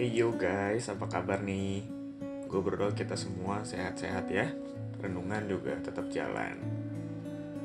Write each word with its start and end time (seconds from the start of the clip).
Hey 0.00 0.16
yo 0.16 0.32
guys, 0.32 0.88
apa 0.88 1.04
kabar 1.12 1.44
nih? 1.44 1.84
Gue 2.48 2.64
berdoa 2.64 2.88
kita 2.96 3.20
semua 3.20 3.60
sehat-sehat 3.60 4.32
ya. 4.32 4.48
Renungan 4.96 5.44
juga 5.44 5.76
tetap 5.76 6.08
jalan. 6.08 6.56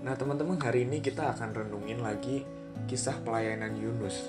Nah 0.04 0.20
teman-teman 0.20 0.60
hari 0.60 0.84
ini 0.84 1.00
kita 1.00 1.32
akan 1.32 1.56
renungin 1.56 2.04
lagi 2.04 2.44
kisah 2.92 3.24
pelayanan 3.24 3.80
Yunus. 3.80 4.20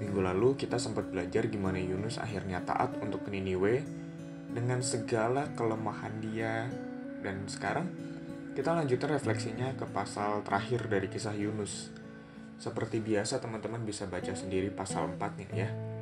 Minggu 0.00 0.24
lalu 0.24 0.56
kita 0.56 0.80
sempat 0.80 1.12
belajar 1.12 1.44
gimana 1.52 1.76
Yunus 1.76 2.16
akhirnya 2.16 2.64
taat 2.64 2.96
untuk 3.04 3.28
Niniwe 3.28 3.84
dengan 4.48 4.80
segala 4.80 5.52
kelemahan 5.52 6.24
dia. 6.24 6.64
Dan 7.20 7.44
sekarang 7.44 7.92
kita 8.56 8.72
lanjutin 8.72 9.20
refleksinya 9.20 9.76
ke 9.76 9.84
pasal 9.92 10.40
terakhir 10.48 10.88
dari 10.88 11.12
kisah 11.12 11.36
Yunus. 11.36 11.92
Seperti 12.56 13.04
biasa 13.04 13.36
teman-teman 13.36 13.84
bisa 13.84 14.08
baca 14.08 14.32
sendiri 14.32 14.72
pasal 14.72 15.12
4-nya 15.12 15.48
ya. 15.52 15.93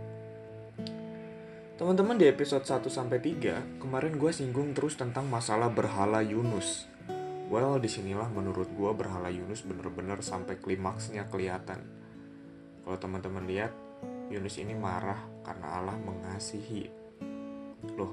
Teman-teman 1.72 2.20
di 2.20 2.28
episode 2.28 2.68
1 2.68 2.84
sampai 2.92 3.16
3, 3.16 3.80
kemarin 3.80 4.20
gue 4.20 4.28
singgung 4.28 4.76
terus 4.76 4.92
tentang 4.92 5.24
masalah 5.24 5.72
berhala 5.72 6.20
Yunus. 6.20 6.84
Well, 7.48 7.80
di 7.80 7.88
sinilah 7.88 8.28
menurut 8.28 8.68
gue 8.76 8.92
berhala 8.92 9.32
Yunus 9.32 9.64
bener-bener 9.64 10.20
sampai 10.20 10.60
klimaksnya 10.60 11.32
kelihatan. 11.32 11.80
Kalau 12.84 12.98
teman-teman 13.00 13.48
lihat, 13.48 13.72
Yunus 14.28 14.60
ini 14.60 14.76
marah 14.76 15.16
karena 15.48 15.80
Allah 15.80 15.96
mengasihi. 15.96 16.92
Loh, 17.96 18.12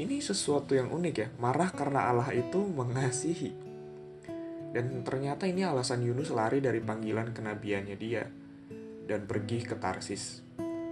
ini 0.00 0.16
sesuatu 0.16 0.72
yang 0.72 0.88
unik 0.88 1.14
ya, 1.20 1.28
marah 1.36 1.68
karena 1.68 2.08
Allah 2.08 2.32
itu 2.32 2.64
mengasihi. 2.64 3.52
Dan 4.72 5.04
ternyata 5.04 5.44
ini 5.44 5.68
alasan 5.68 6.00
Yunus 6.00 6.32
lari 6.32 6.64
dari 6.64 6.80
panggilan 6.80 7.28
kenabiannya 7.28 7.96
dia 8.00 8.24
dan 9.04 9.28
pergi 9.28 9.68
ke 9.68 9.76
Tarsis. 9.76 10.47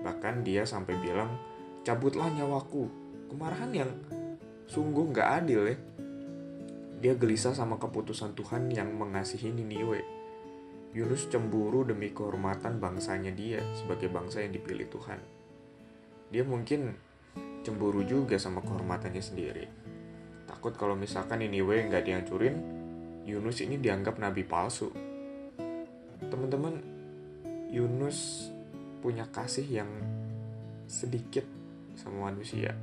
Bahkan 0.07 0.47
dia 0.47 0.63
sampai 0.63 0.95
bilang, 1.03 1.35
cabutlah 1.83 2.31
nyawaku. 2.31 2.87
Kemarahan 3.27 3.75
yang 3.75 3.91
sungguh 4.71 5.11
nggak 5.11 5.29
adil 5.43 5.67
ya. 5.67 5.77
Dia 7.03 7.13
gelisah 7.19 7.59
sama 7.59 7.75
keputusan 7.83 8.39
Tuhan 8.39 8.71
yang 8.71 8.95
mengasihi 8.95 9.51
Niniwe. 9.51 10.01
Yunus 10.95 11.27
cemburu 11.29 11.83
demi 11.83 12.15
kehormatan 12.15 12.79
bangsanya 12.79 13.35
dia 13.35 13.61
sebagai 13.75 14.09
bangsa 14.09 14.47
yang 14.47 14.55
dipilih 14.55 14.89
Tuhan. 14.89 15.21
Dia 16.31 16.47
mungkin 16.47 16.95
cemburu 17.67 18.07
juga 18.07 18.39
sama 18.39 18.63
kehormatannya 18.63 19.21
sendiri. 19.21 19.67
Takut 20.47 20.73
kalau 20.79 20.95
misalkan 20.95 21.43
Niniwe 21.43 21.91
nggak 21.91 22.07
dihancurin, 22.07 22.57
Yunus 23.27 23.59
ini 23.61 23.77
dianggap 23.77 24.23
nabi 24.23 24.47
palsu. 24.47 24.89
Teman-teman, 26.31 26.81
Yunus 27.69 28.49
punya 29.07 29.31
kasih 29.31 29.63
yang 29.71 29.91
sedikit 30.91 31.47
sama 31.95 32.27
manusia. 32.27 32.75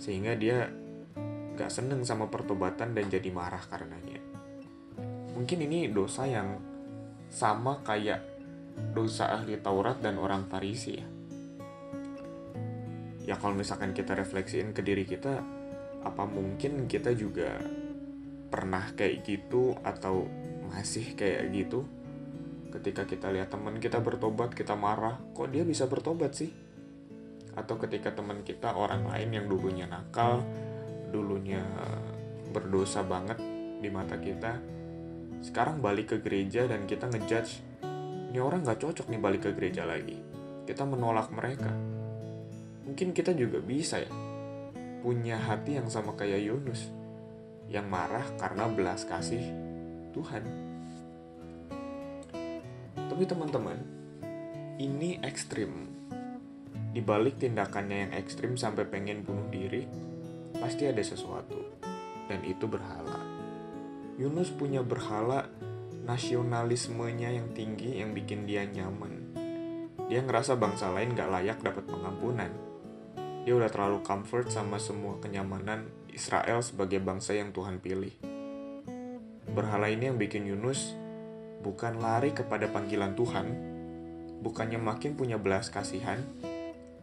Sehingga 0.00 0.32
dia 0.32 0.72
gak 1.60 1.68
seneng 1.68 2.08
sama 2.08 2.32
pertobatan 2.32 2.96
dan 2.96 3.04
jadi 3.12 3.28
marah 3.28 3.60
karenanya. 3.68 4.16
Mungkin 5.36 5.60
ini 5.68 5.92
dosa 5.92 6.24
yang 6.24 6.56
sama 7.28 7.84
kayak 7.84 8.24
dosa 8.96 9.28
ahli 9.36 9.60
Taurat 9.60 10.00
dan 10.00 10.16
orang 10.16 10.48
Farisi 10.48 10.96
ya. 10.96 11.04
Ya 13.28 13.36
kalau 13.36 13.52
misalkan 13.52 13.92
kita 13.92 14.16
refleksiin 14.16 14.72
ke 14.72 14.80
diri 14.80 15.04
kita 15.04 15.36
apa 16.00 16.24
mungkin 16.24 16.88
kita 16.88 17.12
juga 17.12 17.60
pernah 18.48 18.88
kayak 18.96 19.20
gitu 19.28 19.76
atau 19.84 20.24
masih 20.72 21.12
kayak 21.12 21.52
gitu 21.52 21.84
ketika 22.70 23.06
kita 23.06 23.30
lihat 23.34 23.50
teman 23.50 23.82
kita 23.82 23.98
bertobat 23.98 24.54
kita 24.54 24.78
marah 24.78 25.18
kok 25.34 25.50
dia 25.50 25.66
bisa 25.66 25.90
bertobat 25.90 26.34
sih? 26.34 26.50
Atau 27.58 27.76
ketika 27.82 28.14
teman 28.14 28.46
kita 28.46 28.72
orang 28.72 29.10
lain 29.10 29.30
yang 29.34 29.46
dulunya 29.50 29.90
nakal 29.90 30.42
dulunya 31.10 31.60
berdosa 32.54 33.02
banget 33.02 33.42
di 33.82 33.90
mata 33.90 34.14
kita 34.14 34.62
sekarang 35.42 35.82
balik 35.82 36.14
ke 36.14 36.16
gereja 36.22 36.68
dan 36.70 36.86
kita 36.86 37.10
ngejudge 37.10 37.66
ini 38.30 38.38
orang 38.38 38.62
nggak 38.62 38.78
cocok 38.78 39.10
nih 39.10 39.18
balik 39.18 39.42
ke 39.42 39.50
gereja 39.58 39.82
lagi. 39.82 40.14
Kita 40.62 40.86
menolak 40.86 41.34
mereka. 41.34 41.74
Mungkin 42.86 43.10
kita 43.10 43.34
juga 43.34 43.58
bisa 43.58 43.98
ya 43.98 44.10
punya 45.00 45.40
hati 45.40 45.80
yang 45.80 45.88
sama 45.90 46.14
kayak 46.14 46.44
Yunus 46.44 46.92
yang 47.72 47.88
marah 47.88 48.26
karena 48.36 48.68
belas 48.68 49.08
kasih 49.08 49.40
Tuhan 50.12 50.69
tapi 53.10 53.26
teman-teman, 53.26 53.74
ini 54.78 55.18
ekstrim. 55.26 55.90
Di 56.94 57.02
balik 57.02 57.42
tindakannya 57.42 58.06
yang 58.06 58.12
ekstrim 58.14 58.54
sampai 58.54 58.86
pengen 58.86 59.26
bunuh 59.26 59.50
diri, 59.50 59.82
pasti 60.54 60.86
ada 60.86 61.02
sesuatu. 61.02 61.58
Dan 62.30 62.46
itu 62.46 62.70
berhala. 62.70 63.18
Yunus 64.14 64.54
punya 64.54 64.86
berhala 64.86 65.50
nasionalismenya 66.06 67.34
yang 67.34 67.50
tinggi 67.50 67.98
yang 67.98 68.14
bikin 68.14 68.46
dia 68.46 68.62
nyaman. 68.62 69.34
Dia 70.06 70.22
ngerasa 70.22 70.54
bangsa 70.54 70.94
lain 70.94 71.18
gak 71.18 71.34
layak 71.34 71.58
dapat 71.66 71.90
pengampunan. 71.90 72.54
Dia 73.42 73.58
udah 73.58 73.74
terlalu 73.74 74.06
comfort 74.06 74.54
sama 74.54 74.78
semua 74.78 75.18
kenyamanan 75.18 75.90
Israel 76.14 76.62
sebagai 76.62 77.02
bangsa 77.02 77.34
yang 77.34 77.50
Tuhan 77.50 77.82
pilih. 77.82 78.14
Berhala 79.50 79.90
ini 79.90 80.06
yang 80.06 80.18
bikin 80.20 80.46
Yunus 80.46 80.99
bukan 81.60 82.00
lari 82.00 82.32
kepada 82.32 82.66
panggilan 82.72 83.12
Tuhan, 83.12 83.46
bukannya 84.40 84.80
makin 84.80 85.12
punya 85.12 85.36
belas 85.36 85.68
kasihan, 85.68 86.20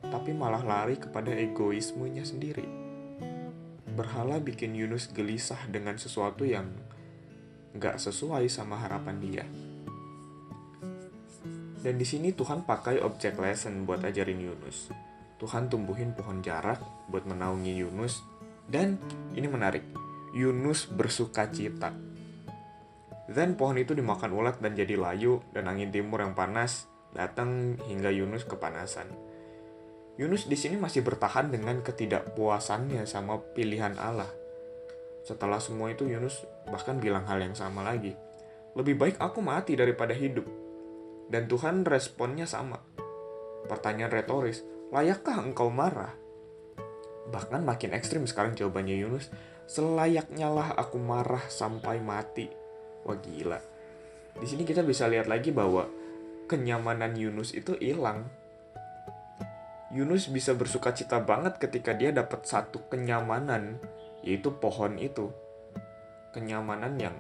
tapi 0.01 0.34
malah 0.34 0.66
lari 0.66 0.97
kepada 0.97 1.29
egoismenya 1.29 2.25
sendiri. 2.25 2.66
Berhala 3.94 4.41
bikin 4.41 4.73
Yunus 4.78 5.09
gelisah 5.09 5.69
dengan 5.69 5.97
sesuatu 5.97 6.46
yang 6.46 6.69
gak 7.78 8.01
sesuai 8.01 8.50
sama 8.50 8.81
harapan 8.81 9.17
dia. 9.22 9.46
Dan 11.78 12.01
di 12.01 12.06
sini 12.06 12.34
Tuhan 12.34 12.66
pakai 12.66 13.00
object 13.06 13.38
lesson 13.38 13.85
buat 13.85 14.01
ajarin 14.01 14.41
Yunus. 14.41 14.90
Tuhan 15.38 15.69
tumbuhin 15.69 16.17
pohon 16.17 16.41
jarak 16.41 16.81
buat 17.13 17.29
menaungi 17.29 17.78
Yunus. 17.78 18.25
Dan 18.67 18.97
ini 19.38 19.46
menarik, 19.46 19.85
Yunus 20.34 20.90
bersuka 20.90 21.47
cita 21.47 22.06
dan 23.28 23.60
pohon 23.60 23.76
itu 23.76 23.92
dimakan 23.92 24.32
ulat 24.32 24.64
dan 24.64 24.72
jadi 24.72 24.96
layu 24.96 25.44
dan 25.52 25.68
angin 25.68 25.92
timur 25.92 26.24
yang 26.24 26.32
panas 26.32 26.88
datang 27.12 27.76
hingga 27.84 28.08
Yunus 28.08 28.48
kepanasan. 28.48 29.12
Yunus 30.16 30.48
di 30.48 30.56
sini 30.56 30.80
masih 30.80 31.04
bertahan 31.04 31.52
dengan 31.52 31.84
ketidakpuasannya 31.84 33.04
sama 33.04 33.38
pilihan 33.54 34.00
Allah. 34.00 34.32
Setelah 35.28 35.60
semua 35.60 35.92
itu 35.92 36.08
Yunus 36.08 36.48
bahkan 36.72 37.04
bilang 37.04 37.28
hal 37.28 37.44
yang 37.44 37.54
sama 37.54 37.84
lagi. 37.84 38.16
Lebih 38.80 38.96
baik 38.96 39.16
aku 39.20 39.44
mati 39.44 39.76
daripada 39.76 40.16
hidup. 40.16 40.48
Dan 41.28 41.52
Tuhan 41.52 41.84
responnya 41.84 42.48
sama. 42.48 42.80
Pertanyaan 43.68 44.16
retoris, 44.16 44.64
layakkah 44.96 45.44
engkau 45.44 45.68
marah? 45.68 46.16
Bahkan 47.28 47.68
makin 47.68 47.92
ekstrim 47.92 48.24
sekarang 48.24 48.56
jawabannya 48.56 48.96
Yunus, 48.96 49.28
selayaknya 49.68 50.48
lah 50.48 50.72
aku 50.80 50.96
marah 50.96 51.44
sampai 51.52 52.00
mati 52.00 52.66
Wah 53.07 53.16
gila. 53.23 53.59
Di 54.35 54.45
sini 54.45 54.68
kita 54.68 54.84
bisa 54.84 55.07
lihat 55.07 55.31
lagi 55.31 55.56
bahwa 55.56 55.88
kenyamanan 56.51 57.16
Yunus 57.16 57.56
itu 57.56 57.73
hilang. 57.79 58.28
Yunus 59.95 60.28
bisa 60.28 60.51
bersuka 60.51 60.91
cita 60.91 61.23
banget 61.23 61.56
ketika 61.57 61.96
dia 61.96 62.12
dapat 62.12 62.44
satu 62.44 62.91
kenyamanan, 62.91 63.79
yaitu 64.22 64.51
pohon 64.59 65.00
itu. 65.00 65.31
Kenyamanan 66.35 67.00
yang 67.00 67.16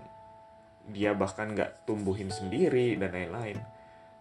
dia 0.91 1.15
bahkan 1.15 1.55
nggak 1.55 1.87
tumbuhin 1.87 2.27
sendiri 2.27 2.99
dan 2.99 3.15
lain-lain. 3.15 3.57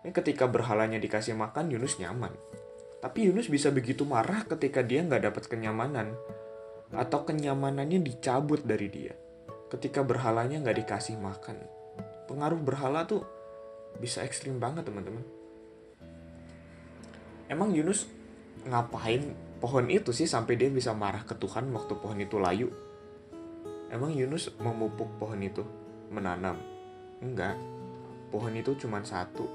Ini 0.07 0.15
ketika 0.15 0.47
berhalanya 0.47 1.03
dikasih 1.03 1.35
makan, 1.35 1.75
Yunus 1.75 1.99
nyaman. 1.99 2.31
Tapi 3.03 3.27
Yunus 3.27 3.51
bisa 3.51 3.75
begitu 3.75 4.07
marah 4.07 4.47
ketika 4.47 4.87
dia 4.87 5.03
nggak 5.03 5.35
dapat 5.35 5.45
kenyamanan. 5.51 6.15
Atau 6.95 7.27
kenyamanannya 7.27 7.99
dicabut 7.99 8.63
dari 8.63 8.87
dia 8.87 9.26
ketika 9.73 10.07
berhalanya 10.07 10.63
nggak 10.63 10.87
dikasih 10.87 11.19
makan. 11.19 11.59
Pengaruh 12.31 12.59
berhala 12.59 13.07
tuh 13.07 13.23
bisa 13.99 14.23
ekstrim 14.23 14.59
banget 14.63 14.87
teman-teman. 14.87 15.25
Emang 17.47 17.71
Yunus 17.71 18.11
ngapain 18.67 19.35
pohon 19.63 19.87
itu 19.87 20.11
sih 20.11 20.27
sampai 20.27 20.59
dia 20.59 20.67
bisa 20.67 20.91
marah 20.91 21.23
ke 21.23 21.39
Tuhan 21.39 21.71
waktu 21.71 21.95
pohon 21.99 22.19
itu 22.19 22.37
layu? 22.43 22.69
Emang 23.87 24.11
Yunus 24.11 24.51
memupuk 24.59 25.07
pohon 25.23 25.39
itu, 25.39 25.63
menanam? 26.11 26.59
Enggak. 27.23 27.55
Pohon 28.35 28.51
itu 28.59 28.75
cuma 28.83 28.99
satu 29.07 29.47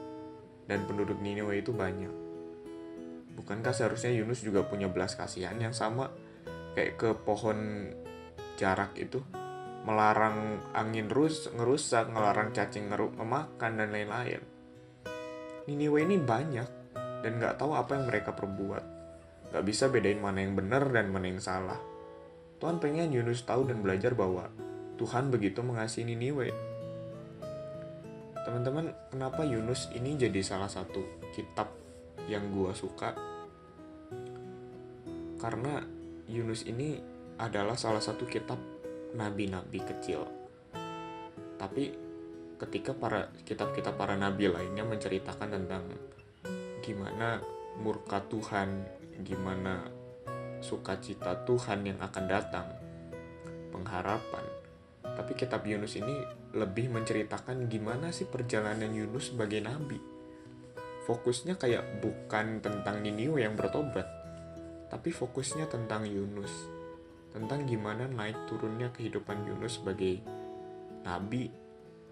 dan 0.71 0.87
penduduk 0.87 1.19
Niniwe 1.19 1.59
itu 1.59 1.75
banyak. 1.75 2.11
Bukankah 3.35 3.75
seharusnya 3.75 4.15
Yunus 4.15 4.39
juga 4.39 4.63
punya 4.63 4.87
belas 4.87 5.19
kasihan 5.19 5.59
yang 5.59 5.75
sama 5.75 6.07
kayak 6.79 6.95
ke 6.95 7.09
pohon 7.27 7.91
jarak 8.55 8.95
itu? 8.95 9.19
Melarang 9.81 10.61
angin 10.77 11.09
rus 11.09 11.49
ngerusak, 11.49 12.13
ngelarang 12.13 12.53
cacing 12.53 12.93
ngeruk 12.93 13.17
memakan 13.17 13.81
dan 13.81 13.89
lain-lain. 13.89 14.41
Niniwe 15.65 16.05
ini 16.05 16.17
banyak 16.21 16.69
dan 17.25 17.31
nggak 17.37 17.57
tahu 17.57 17.73
apa 17.73 17.97
yang 17.97 18.05
mereka 18.09 18.33
perbuat. 18.33 18.83
Gak 19.51 19.65
bisa 19.67 19.91
bedain 19.91 20.21
mana 20.21 20.41
yang 20.41 20.55
benar 20.55 20.87
dan 20.89 21.11
mana 21.11 21.27
yang 21.27 21.43
salah. 21.43 21.77
Tuhan 22.61 22.79
pengen 22.79 23.11
Yunus 23.11 23.43
tahu 23.43 23.67
dan 23.67 23.83
belajar 23.83 24.13
bahwa 24.15 24.47
Tuhan 24.95 25.33
begitu 25.33 25.65
mengasihi 25.65 26.07
Niniwe. 26.07 26.53
Teman-teman, 28.41 28.93
kenapa 29.09 29.45
Yunus 29.45 29.89
ini 29.93 30.17
jadi 30.17 30.41
salah 30.41 30.69
satu 30.69 31.03
kitab 31.33 31.73
yang 32.29 32.49
gua 32.53 32.73
suka? 32.73 33.13
Karena 35.41 35.81
Yunus 36.29 36.63
ini 36.69 37.01
adalah 37.41 37.73
salah 37.75 38.01
satu 38.01 38.29
kitab 38.29 38.70
nabi-nabi 39.15 39.79
kecil. 39.83 40.23
Tapi 41.59 41.93
ketika 42.57 42.93
para 42.93 43.29
kitab-kitab 43.45 43.97
para 43.97 44.13
nabi 44.13 44.49
lainnya 44.49 44.85
menceritakan 44.85 45.49
tentang 45.49 45.83
gimana 46.81 47.41
murka 47.81 48.21
Tuhan, 48.25 48.85
gimana 49.21 49.85
sukacita 50.61 51.41
Tuhan 51.45 51.85
yang 51.85 51.99
akan 52.01 52.25
datang, 52.29 52.67
pengharapan. 53.73 54.45
Tapi 55.01 55.33
kitab 55.33 55.65
Yunus 55.65 55.97
ini 55.97 56.13
lebih 56.53 56.91
menceritakan 56.93 57.67
gimana 57.67 58.13
sih 58.13 58.29
perjalanan 58.29 58.93
Yunus 58.93 59.33
sebagai 59.33 59.61
nabi. 59.61 59.97
Fokusnya 61.09 61.57
kayak 61.57 61.99
bukan 61.99 62.61
tentang 62.61 63.01
Niniwe 63.01 63.41
yang 63.41 63.57
bertobat, 63.57 64.05
tapi 64.93 65.09
fokusnya 65.09 65.65
tentang 65.65 66.05
Yunus. 66.05 66.80
Tentang 67.31 67.63
gimana 67.63 68.11
naik 68.11 68.47
turunnya 68.51 68.91
kehidupan 68.91 69.47
Yunus 69.47 69.79
sebagai 69.79 70.19
nabi, 71.07 71.47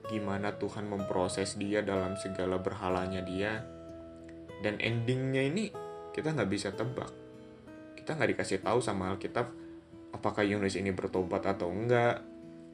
gimana 0.08 0.56
Tuhan 0.56 0.88
memproses 0.88 1.60
dia 1.60 1.84
dalam 1.84 2.16
segala 2.16 2.58
berhalanya 2.58 3.20
dia, 3.22 3.62
dan 4.64 4.80
endingnya 4.80 5.44
ini 5.44 5.72
kita 6.16 6.32
nggak 6.32 6.52
bisa 6.52 6.72
tebak. 6.72 7.12
Kita 8.00 8.16
nggak 8.16 8.32
dikasih 8.36 8.64
tahu 8.64 8.80
sama 8.80 9.12
Alkitab 9.12 9.52
apakah 10.16 10.42
Yunus 10.42 10.80
ini 10.80 10.96
bertobat 10.96 11.46
atau 11.46 11.70
enggak, 11.70 12.24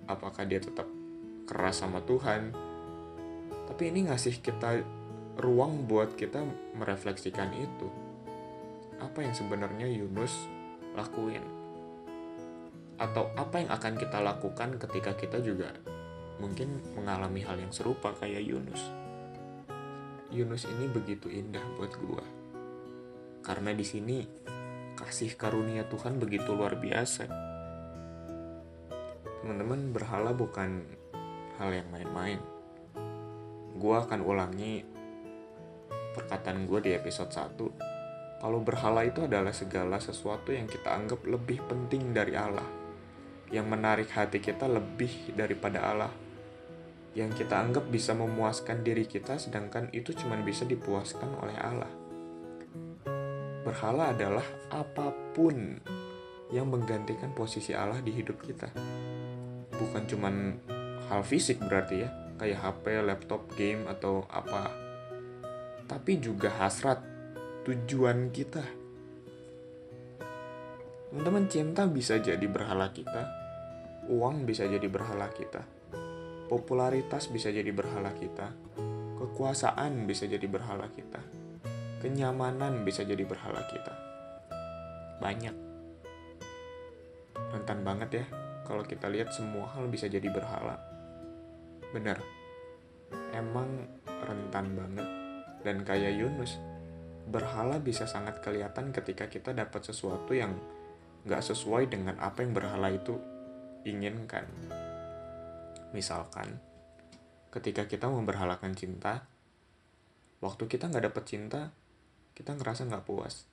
apakah 0.07 0.45
dia 0.45 0.61
tetap 0.61 0.87
keras 1.49 1.81
sama 1.81 2.01
Tuhan. 2.05 2.53
Tapi 3.65 3.83
ini 3.89 4.07
ngasih 4.09 4.39
kita 4.39 4.81
ruang 5.41 5.89
buat 5.89 6.15
kita 6.15 6.45
merefleksikan 6.77 7.51
itu. 7.57 7.87
Apa 9.01 9.25
yang 9.25 9.35
sebenarnya 9.35 9.89
Yunus 9.89 10.47
lakuin? 10.95 11.64
Atau 12.95 13.31
apa 13.35 13.59
yang 13.59 13.69
akan 13.71 13.93
kita 13.99 14.23
lakukan 14.23 14.79
ketika 14.79 15.15
kita 15.15 15.43
juga 15.43 15.71
mungkin 16.39 16.83
mengalami 16.95 17.43
hal 17.43 17.59
yang 17.59 17.71
serupa 17.71 18.11
kayak 18.15 18.43
Yunus. 18.43 18.81
Yunus 20.31 20.67
ini 20.67 20.91
begitu 20.91 21.31
indah 21.31 21.63
buat 21.79 21.93
gua. 21.99 22.25
Karena 23.43 23.71
di 23.71 23.85
sini 23.87 24.25
kasih 24.95 25.35
karunia 25.35 25.87
Tuhan 25.87 26.19
begitu 26.19 26.55
luar 26.55 26.75
biasa. 26.79 27.27
Teman-teman, 29.43 29.93
berhala 29.93 30.33
bukan 30.33 30.81
hal 31.61 31.69
yang 31.69 31.87
main-main. 31.93 32.41
Gua 33.77 34.01
akan 34.07 34.25
ulangi 34.25 34.95
perkataan 36.15 36.63
gue 36.63 36.79
di 36.79 36.91
episode 36.95 37.29
1. 37.29 38.39
Kalau 38.39 38.59
berhala 38.63 39.03
itu 39.03 39.27
adalah 39.27 39.51
segala 39.51 39.99
sesuatu 39.99 40.55
yang 40.55 40.65
kita 40.65 40.95
anggap 40.95 41.27
lebih 41.27 41.59
penting 41.67 42.15
dari 42.15 42.39
Allah. 42.39 42.84
Yang 43.53 43.67
menarik 43.69 44.09
hati 44.13 44.41
kita 44.41 44.65
lebih 44.65 45.33
daripada 45.33 45.85
Allah. 45.85 46.13
Yang 47.15 47.45
kita 47.45 47.61
anggap 47.61 47.87
bisa 47.87 48.11
memuaskan 48.11 48.83
diri 48.83 49.07
kita 49.07 49.39
sedangkan 49.39 49.87
itu 49.95 50.11
cuma 50.17 50.35
bisa 50.41 50.67
dipuaskan 50.67 51.29
oleh 51.39 51.57
Allah. 51.57 51.91
Berhala 53.65 54.13
adalah 54.13 54.45
apa 54.69 55.09
pun 55.33 55.81
yang 56.53 56.69
menggantikan 56.69 57.33
posisi 57.33 57.73
Allah 57.73 57.97
di 58.03 58.13
hidup 58.13 58.37
kita. 58.43 58.69
Bukan 59.73 60.03
cuman 60.05 60.35
hal 61.09 61.25
fisik 61.25 61.57
berarti 61.65 62.05
ya, 62.05 62.09
kayak 62.37 62.61
HP, 62.61 62.85
laptop, 63.01 63.41
game 63.57 63.89
atau 63.89 64.27
apa. 64.29 64.69
Tapi 65.89 66.21
juga 66.21 66.53
hasrat, 66.61 67.01
tujuan 67.65 68.29
kita. 68.29 68.84
Teman-teman 71.15 71.47
cinta 71.47 71.87
bisa 71.87 72.19
jadi 72.19 72.43
berhala 72.43 72.91
kita, 72.91 73.23
uang 74.11 74.43
bisa 74.43 74.67
jadi 74.67 74.83
berhala 74.83 75.31
kita, 75.31 75.63
popularitas 76.51 77.31
bisa 77.31 77.55
jadi 77.55 77.71
berhala 77.71 78.11
kita, 78.11 78.51
kekuasaan 79.23 80.11
bisa 80.11 80.27
jadi 80.27 80.43
berhala 80.43 80.91
kita, 80.91 81.23
kenyamanan 82.03 82.83
bisa 82.83 83.07
jadi 83.07 83.23
berhala 83.23 83.63
kita. 83.63 83.95
Banyak. 85.23 85.55
Rentan 87.31 87.79
banget 87.87 88.09
ya 88.19 88.25
kalau 88.67 88.83
kita 88.83 89.07
lihat 89.07 89.31
semua 89.31 89.71
hal 89.71 89.87
bisa 89.87 90.11
jadi 90.11 90.27
berhala. 90.27 90.75
Benar. 91.95 92.19
Emang 93.31 93.87
rentan 94.03 94.67
banget. 94.75 95.07
Dan 95.63 95.87
kayak 95.87 96.11
Yunus, 96.11 96.59
berhala 97.31 97.79
bisa 97.79 98.03
sangat 98.03 98.43
kelihatan 98.43 98.91
ketika 98.91 99.31
kita 99.31 99.55
dapat 99.55 99.79
sesuatu 99.79 100.35
yang 100.35 100.74
gak 101.25 101.41
sesuai 101.41 101.89
dengan 101.89 102.21
apa 102.21 102.45
yang 102.45 102.53
berhala 102.53 102.93
itu 102.93 103.17
inginkan. 103.81 104.45
Misalkan, 105.89 106.61
ketika 107.49 107.89
kita 107.89 108.05
memberhalakan 108.05 108.77
cinta, 108.77 109.25
waktu 110.43 110.69
kita 110.69 110.91
nggak 110.91 111.09
dapet 111.09 111.23
cinta, 111.25 111.73
kita 112.37 112.53
ngerasa 112.53 112.85
nggak 112.85 113.05
puas. 113.07 113.49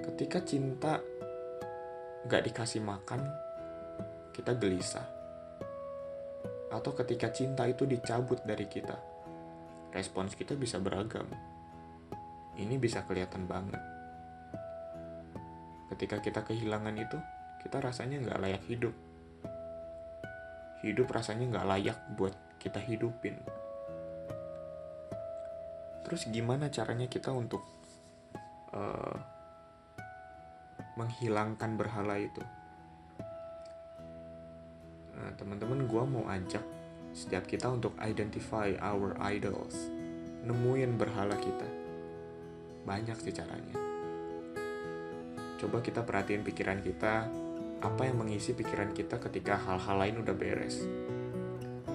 Ketika 0.00 0.40
cinta 0.46 1.02
nggak 2.24 2.42
dikasih 2.48 2.80
makan, 2.80 3.20
kita 4.32 4.56
gelisah. 4.56 5.08
Atau 6.72 6.96
ketika 6.96 7.28
cinta 7.34 7.68
itu 7.68 7.84
dicabut 7.84 8.40
dari 8.48 8.64
kita, 8.64 8.96
respons 9.92 10.38
kita 10.38 10.56
bisa 10.56 10.80
beragam. 10.80 11.28
Ini 12.56 12.80
bisa 12.80 13.04
kelihatan 13.04 13.44
banget. 13.44 13.91
Ketika 15.92 16.24
kita 16.24 16.40
kehilangan 16.40 16.96
itu, 16.96 17.20
kita 17.60 17.84
rasanya 17.84 18.16
nggak 18.24 18.40
layak 18.40 18.64
hidup. 18.64 18.96
Hidup 20.80 21.12
rasanya 21.12 21.52
nggak 21.52 21.68
layak 21.68 21.98
buat 22.16 22.32
kita 22.56 22.80
hidupin. 22.80 23.36
Terus 26.08 26.24
gimana 26.32 26.72
caranya 26.72 27.04
kita 27.12 27.28
untuk 27.28 27.60
uh, 28.72 29.16
menghilangkan 30.96 31.76
berhala 31.76 32.16
itu? 32.16 32.40
Nah, 35.12 35.30
teman-teman, 35.36 35.84
gue 35.84 36.02
mau 36.08 36.24
ajak 36.32 36.64
setiap 37.12 37.44
kita 37.44 37.68
untuk 37.68 37.92
identify 38.00 38.72
our 38.80 39.12
idols, 39.20 39.92
nemuin 40.48 40.96
berhala 40.96 41.36
kita. 41.36 41.68
Banyak 42.88 43.20
sih 43.20 43.36
caranya. 43.36 43.91
Coba 45.62 45.78
kita 45.78 46.02
perhatiin 46.02 46.42
pikiran 46.42 46.82
kita, 46.82 47.30
apa 47.78 48.02
yang 48.02 48.18
mengisi 48.18 48.50
pikiran 48.50 48.90
kita 48.90 49.22
ketika 49.22 49.54
hal-hal 49.62 49.94
lain 49.94 50.26
udah 50.26 50.34
beres. 50.34 50.82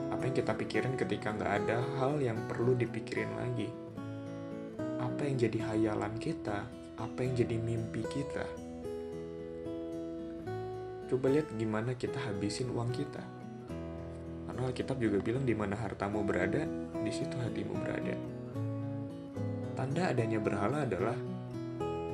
Apa 0.07 0.24
yang 0.24 0.36
kita 0.39 0.55
pikirin 0.55 0.95
ketika 0.95 1.36
nggak 1.36 1.51
ada 1.51 1.83
hal 2.00 2.15
yang 2.24 2.47
perlu 2.47 2.79
dipikirin 2.79 3.27
lagi. 3.36 3.67
Apa 5.03 5.27
yang 5.27 5.36
jadi 5.36 5.59
hayalan 5.67 6.15
kita, 6.15 6.63
apa 6.95 7.19
yang 7.19 7.36
jadi 7.36 7.59
mimpi 7.59 8.07
kita. 8.07 8.47
Coba 11.12 11.27
lihat 11.27 11.51
gimana 11.59 11.91
kita 11.91 12.24
habisin 12.24 12.71
uang 12.71 12.95
kita. 12.95 13.24
Karena 14.47 14.63
Alkitab 14.63 14.95
juga 14.95 15.19
bilang 15.19 15.43
di 15.43 15.51
mana 15.51 15.75
hartamu 15.75 16.24
berada, 16.24 16.63
di 17.03 17.12
situ 17.12 17.36
hatimu 17.36 17.75
berada. 17.83 18.15
Tanda 19.75 20.15
adanya 20.15 20.39
berhala 20.39 20.88
adalah 20.88 21.19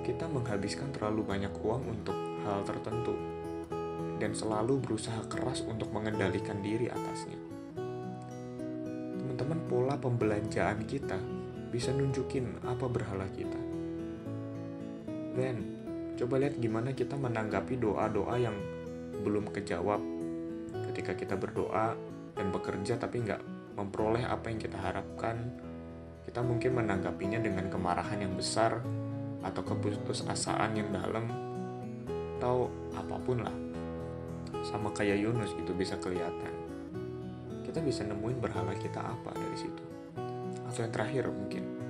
kita 0.03 0.27
menghabiskan 0.27 0.91
terlalu 0.91 1.23
banyak 1.23 1.55
uang 1.63 1.83
untuk 1.87 2.17
hal 2.43 2.61
tertentu 2.67 3.15
dan 4.19 4.35
selalu 4.35 4.83
berusaha 4.83 5.23
keras 5.31 5.63
untuk 5.63 5.89
mengendalikan 5.95 6.59
diri 6.59 6.91
atasnya. 6.91 7.39
Teman-teman, 9.19 9.59
pola 9.65 9.95
pembelanjaan 9.95 10.83
kita 10.83 11.17
bisa 11.71 11.95
nunjukin 11.95 12.61
apa 12.67 12.85
berhala 12.85 13.25
kita. 13.31 13.59
Dan 15.33 15.55
coba 16.19 16.37
lihat 16.37 16.59
gimana 16.61 16.93
kita 16.93 17.17
menanggapi 17.17 17.79
doa-doa 17.79 18.35
yang 18.37 18.53
belum 19.23 19.49
kejawab 19.49 20.03
ketika 20.93 21.17
kita 21.17 21.35
berdoa 21.39 21.97
dan 22.37 22.47
bekerja 22.53 22.99
tapi 23.01 23.23
nggak 23.25 23.41
memperoleh 23.73 24.21
apa 24.27 24.53
yang 24.53 24.61
kita 24.61 24.77
harapkan 24.77 25.49
kita 26.29 26.45
mungkin 26.45 26.77
menanggapinya 26.77 27.41
dengan 27.41 27.65
kemarahan 27.69 28.21
yang 28.21 28.33
besar 28.37 28.77
atau 29.43 29.61
keputusasaan 29.61 30.79
yang 30.79 30.89
dalam 30.95 31.27
atau 32.39 32.67
apa 32.95 33.15
pun 33.23 33.43
lah 33.43 33.55
sama 34.63 34.91
kayak 34.95 35.19
Yunus 35.19 35.51
itu 35.59 35.71
bisa 35.75 35.99
kelihatan 35.99 36.51
kita 37.67 37.79
bisa 37.83 38.07
nemuin 38.07 38.39
berhala 38.39 38.71
kita 38.79 38.99
apa 39.03 39.31
dari 39.35 39.57
situ 39.59 39.83
atau 40.67 40.79
yang 40.83 40.93
terakhir 40.95 41.27
mungkin 41.27 41.83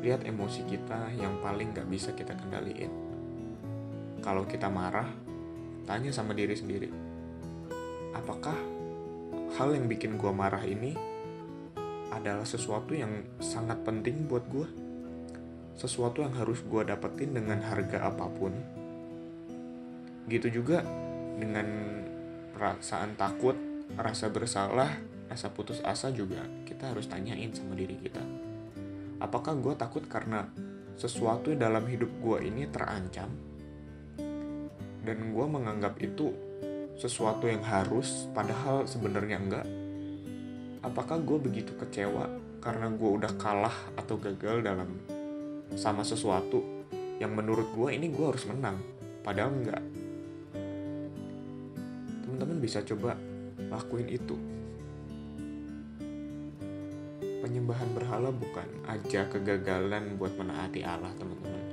lihat 0.00 0.24
emosi 0.24 0.64
kita 0.64 1.12
yang 1.20 1.44
paling 1.44 1.76
gak 1.76 1.88
bisa 1.88 2.16
kita 2.16 2.32
kendaliin. 2.32 2.88
Kalau 4.20 4.48
kita 4.48 4.68
marah, 4.72 5.08
tanya 5.84 6.12
sama 6.12 6.32
diri 6.32 6.56
sendiri, 6.56 6.88
apakah 8.16 8.56
hal 9.56 9.68
yang 9.76 9.88
bikin 9.88 10.16
gue 10.16 10.32
marah 10.32 10.64
ini 10.64 10.96
adalah 12.10 12.44
sesuatu 12.44 12.96
yang 12.96 13.40
sangat 13.40 13.80
penting 13.84 14.28
buat 14.28 14.44
gue? 14.48 14.68
Sesuatu 15.80 16.20
yang 16.20 16.36
harus 16.36 16.60
gue 16.60 16.84
dapetin 16.84 17.32
dengan 17.32 17.64
harga 17.64 18.12
apa 18.12 18.28
pun. 18.28 18.52
Gitu 20.28 20.60
juga 20.60 20.84
dengan 21.40 21.64
perasaan 22.52 23.16
takut, 23.16 23.56
rasa 23.96 24.28
bersalah, 24.28 25.00
rasa 25.32 25.48
putus 25.48 25.80
asa 25.80 26.12
juga 26.12 26.44
kita 26.68 26.92
harus 26.92 27.08
tanyain 27.08 27.48
sama 27.56 27.72
diri 27.72 27.96
kita. 27.96 28.20
Apakah 29.24 29.56
gue 29.56 29.72
takut 29.72 30.04
karena 30.04 30.52
sesuatu 31.00 31.56
dalam 31.56 31.88
hidup 31.88 32.12
gue 32.20 32.44
ini 32.44 32.68
terancam? 32.68 33.32
Dan 35.00 35.32
gue 35.32 35.46
menganggap 35.48 35.96
itu 36.04 36.28
sesuatu 37.00 37.48
yang 37.48 37.64
harus, 37.64 38.28
padahal 38.36 38.84
sebenarnya 38.84 39.40
enggak. 39.40 39.66
Apakah 40.84 41.24
gue 41.24 41.40
begitu 41.40 41.72
kecewa 41.80 42.28
karena 42.60 42.92
gue 42.92 43.10
udah 43.16 43.32
kalah 43.40 43.76
atau 43.96 44.20
gagal 44.20 44.60
dalam 44.60 45.00
sama 45.76 46.02
sesuatu 46.06 46.62
yang 47.20 47.36
menurut 47.36 47.68
gue 47.76 47.90
ini 47.94 48.08
gue 48.08 48.24
harus 48.26 48.46
menang, 48.48 48.80
padahal 49.20 49.52
enggak. 49.52 49.82
Teman-teman 52.24 52.58
bisa 52.58 52.80
coba 52.86 53.18
lakuin 53.68 54.08
itu. 54.08 54.36
Penyembahan 57.40 57.90
berhala 57.92 58.30
bukan 58.30 58.68
aja 58.86 59.26
kegagalan 59.28 60.16
buat 60.16 60.32
menaati 60.38 60.86
Allah, 60.86 61.12
teman-teman, 61.18 61.64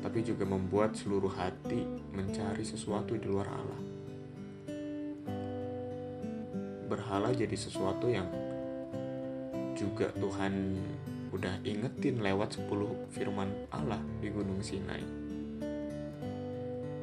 tapi 0.00 0.24
juga 0.24 0.48
membuat 0.48 0.96
seluruh 0.96 1.30
hati 1.30 1.84
mencari 2.14 2.64
sesuatu 2.64 3.14
di 3.14 3.26
luar 3.28 3.48
Allah 3.52 3.88
berhala 6.88 7.30
jadi 7.36 7.52
sesuatu 7.52 8.08
yang 8.08 8.26
juga 9.76 10.10
Tuhan 10.16 10.74
udah 11.32 11.60
ingetin 11.64 12.20
lewat 12.20 12.60
10 12.60 13.12
firman 13.12 13.50
Allah 13.74 14.00
di 14.20 14.28
Gunung 14.32 14.60
Sinai. 14.64 15.02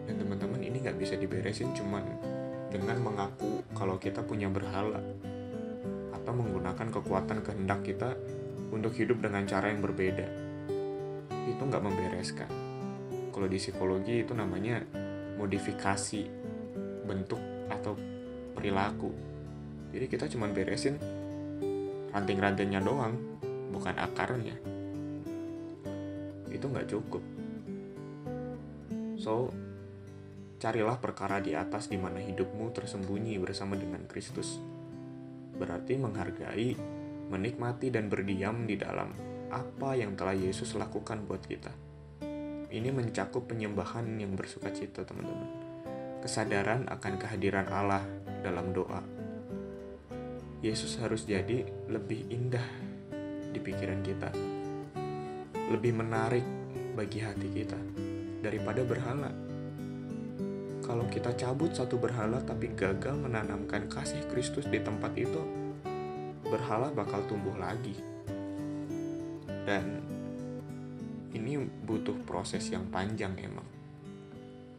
Dan 0.06 0.16
teman-teman 0.22 0.62
ini 0.62 0.82
nggak 0.82 0.98
bisa 0.98 1.18
diberesin 1.18 1.74
cuman 1.74 2.06
dengan 2.70 2.98
mengaku 3.02 3.64
kalau 3.74 3.98
kita 3.98 4.22
punya 4.26 4.50
berhala 4.52 5.02
atau 6.14 6.32
menggunakan 6.34 6.88
kekuatan 6.90 7.46
kehendak 7.46 7.86
kita 7.86 8.18
untuk 8.74 8.94
hidup 8.98 9.22
dengan 9.22 9.46
cara 9.46 9.70
yang 9.70 9.82
berbeda. 9.82 10.28
Itu 11.46 11.62
nggak 11.62 11.84
membereskan. 11.86 12.50
Kalau 13.30 13.48
di 13.50 13.58
psikologi 13.60 14.26
itu 14.26 14.34
namanya 14.34 14.82
modifikasi 15.38 16.22
bentuk 17.06 17.42
atau 17.70 17.94
perilaku 18.56 19.36
jadi 19.96 20.12
kita 20.12 20.28
cuma 20.28 20.52
beresin 20.52 21.00
ranting-rantingnya 22.12 22.84
doang 22.84 23.35
bukan 23.74 23.96
akarnya 23.98 24.76
itu 26.56 26.66
nggak 26.72 26.88
cukup. 26.88 27.24
So 29.20 29.52
carilah 30.58 30.98
perkara 30.98 31.44
di 31.44 31.52
atas 31.52 31.92
di 31.92 32.00
mana 32.00 32.24
hidupmu 32.24 32.72
tersembunyi 32.72 33.36
bersama 33.44 33.76
dengan 33.76 34.08
Kristus. 34.08 34.58
Berarti 35.56 36.00
menghargai 36.00 36.74
menikmati 37.26 37.92
dan 37.92 38.08
berdiam 38.08 38.64
di 38.64 38.80
dalam 38.80 39.12
apa 39.52 39.94
yang 39.94 40.16
telah 40.16 40.34
Yesus 40.34 40.74
lakukan 40.74 41.28
buat 41.28 41.44
kita. 41.44 41.70
Ini 42.72 42.92
mencakup 42.92 43.48
penyembahan 43.48 44.20
yang 44.20 44.36
bersuka 44.36 44.74
cita 44.74 45.06
teman-teman. 45.06 45.64
Kesadaran 46.20 46.90
akan 46.90 47.14
kehadiran 47.22 47.70
Allah 47.70 48.04
dalam 48.42 48.74
doa. 48.74 49.00
Yesus 50.66 50.98
harus 50.98 51.30
jadi 51.30 51.62
lebih 51.88 52.26
indah 52.34 52.85
di 53.56 53.64
pikiran 53.64 54.04
kita, 54.04 54.30
lebih 55.72 55.96
menarik 55.96 56.44
bagi 56.92 57.24
hati 57.24 57.48
kita 57.56 57.80
daripada 58.44 58.84
berhala. 58.84 59.32
Kalau 60.84 61.08
kita 61.08 61.32
cabut 61.40 61.72
satu 61.72 61.96
berhala 61.96 62.44
tapi 62.44 62.76
gagal 62.76 63.16
menanamkan 63.16 63.88
kasih 63.88 64.28
Kristus 64.28 64.68
di 64.68 64.84
tempat 64.84 65.16
itu, 65.16 65.40
berhala 66.44 66.92
bakal 66.92 67.24
tumbuh 67.32 67.56
lagi. 67.56 67.96
Dan 69.48 70.04
ini 71.32 71.64
butuh 71.88 72.20
proses 72.28 72.68
yang 72.68 72.92
panjang 72.92 73.40
emang. 73.40 73.66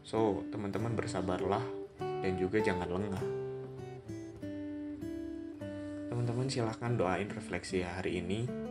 So, 0.04 0.44
teman-teman 0.52 0.94
bersabarlah 0.94 1.64
dan 1.98 2.38
juga 2.38 2.62
jangan 2.62 2.86
lengah 2.86 3.46
teman-teman 6.26 6.48
silahkan 6.48 6.96
doain 6.96 7.28
refleksi 7.30 7.84
hari 7.86 8.24
ini 8.24 8.65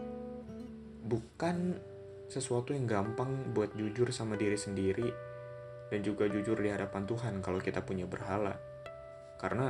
bukan 1.06 1.78
sesuatu 2.26 2.74
yang 2.74 2.90
gampang 2.90 3.54
buat 3.54 3.78
jujur 3.78 4.10
sama 4.10 4.34
diri 4.34 4.58
sendiri 4.58 5.06
dan 5.94 6.02
juga 6.02 6.26
jujur 6.26 6.58
di 6.58 6.74
hadapan 6.74 7.06
Tuhan 7.06 7.34
kalau 7.46 7.62
kita 7.62 7.86
punya 7.86 8.10
berhala. 8.10 8.58
Karena 9.38 9.70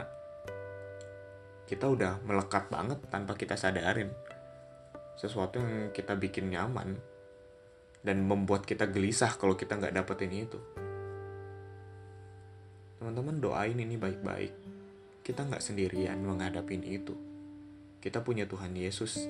kita 1.68 1.92
udah 1.92 2.24
melekat 2.24 2.72
banget 2.72 3.04
tanpa 3.12 3.36
kita 3.36 3.60
sadarin. 3.60 4.08
Sesuatu 5.20 5.60
yang 5.60 5.92
kita 5.92 6.16
bikin 6.16 6.52
nyaman 6.52 6.96
dan 8.00 8.24
membuat 8.24 8.64
kita 8.64 8.88
gelisah 8.88 9.36
kalau 9.36 9.60
kita 9.60 9.76
nggak 9.76 9.96
dapetin 9.96 10.32
itu. 10.32 10.60
Teman-teman 12.96 13.44
doain 13.44 13.76
ini 13.76 14.00
baik-baik. 14.00 14.54
Kita 15.20 15.44
nggak 15.44 15.64
sendirian 15.64 16.22
menghadapin 16.24 16.86
itu. 16.86 17.18
Kita 18.00 18.22
punya 18.22 18.46
Tuhan 18.46 18.78
Yesus 18.78 19.26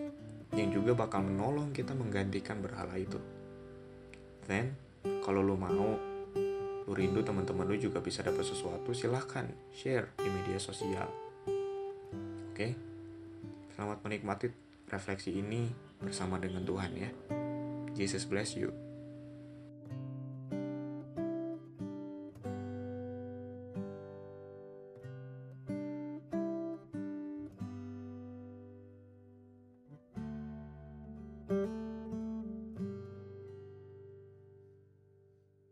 yang 0.56 0.72
juga 0.72 0.96
bakal 0.96 1.28
menolong 1.28 1.76
kita 1.76 1.92
menggantikan 1.92 2.64
berhala 2.64 2.96
itu. 2.96 3.20
Then, 4.48 4.80
kalau 5.20 5.44
lo 5.44 5.60
mau, 5.60 6.00
lo 6.86 6.92
rindu 6.96 7.22
teman-teman 7.22 7.68
lo 7.68 7.76
juga 7.76 8.00
bisa 8.00 8.24
dapat 8.24 8.48
sesuatu, 8.48 8.96
silahkan 8.96 9.52
share 9.76 10.16
di 10.16 10.30
media 10.32 10.58
sosial. 10.58 11.12
Oke, 12.56 12.72
selamat 13.76 14.00
menikmati 14.00 14.48
refleksi 14.88 15.36
ini 15.36 15.68
bersama 16.00 16.40
dengan 16.40 16.64
Tuhan 16.64 16.92
ya. 16.96 17.10
Jesus 17.92 18.24
bless 18.24 18.56
you. 18.56 18.85